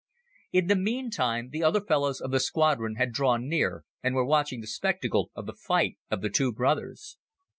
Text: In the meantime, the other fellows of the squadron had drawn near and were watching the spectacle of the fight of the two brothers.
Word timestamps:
In 0.51 0.65
the 0.65 0.75
meantime, 0.75 1.51
the 1.51 1.61
other 1.63 1.79
fellows 1.79 2.21
of 2.21 2.31
the 2.31 2.39
squadron 2.39 2.95
had 2.95 3.11
drawn 3.11 3.47
near 3.47 3.85
and 4.01 4.15
were 4.15 4.25
watching 4.25 4.59
the 4.59 4.65
spectacle 4.65 5.29
of 5.35 5.45
the 5.45 5.53
fight 5.53 5.99
of 6.09 6.21
the 6.21 6.29
two 6.31 6.51
brothers. 6.51 7.19